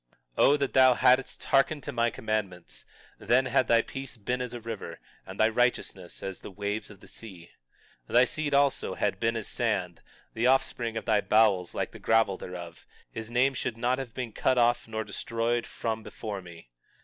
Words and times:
20:18 0.35 0.43
O 0.43 0.57
that 0.57 0.73
thou 0.73 0.95
hadst 0.95 1.43
hearkened 1.43 1.83
to 1.83 1.91
my 1.91 2.09
commandments—then 2.09 3.45
had 3.45 3.67
thy 3.67 3.83
peace 3.83 4.17
been 4.17 4.41
as 4.41 4.51
a 4.51 4.59
river, 4.59 4.99
and 5.27 5.39
thy 5.39 5.47
righteousness 5.47 6.23
as 6.23 6.41
the 6.41 6.49
waves 6.49 6.89
of 6.89 7.01
the 7.01 7.07
sea. 7.07 7.51
20:19 8.09 8.13
Thy 8.15 8.25
seed 8.25 8.53
also 8.55 8.95
had 8.95 9.19
been 9.19 9.35
as 9.37 9.47
the 9.47 9.53
sand; 9.57 10.01
the 10.33 10.47
offspring 10.47 10.97
of 10.97 11.05
thy 11.05 11.21
bowels 11.21 11.75
like 11.75 11.91
the 11.91 11.99
gravel 11.99 12.35
thereof; 12.35 12.87
his 13.11 13.29
name 13.29 13.53
should 13.53 13.77
not 13.77 13.99
have 13.99 14.15
been 14.15 14.31
cut 14.33 14.57
off 14.57 14.87
nor 14.87 15.03
destroyed 15.03 15.67
from 15.67 16.01
before 16.01 16.41
me. 16.41 16.71